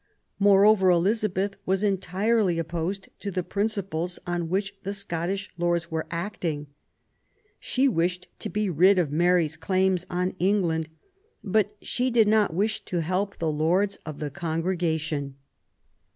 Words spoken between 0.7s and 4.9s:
Elizabeth was entirely opposed to the principles on which